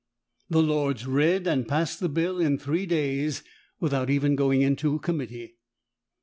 [0.49, 3.43] The lords read and passed the bill in three days,
[3.79, 5.57] without even going into a committee.